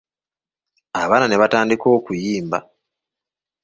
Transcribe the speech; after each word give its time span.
Abaana 1.01 1.25
ne 1.27 1.39
batandika 1.41 1.87
okuyimba. 1.97 2.59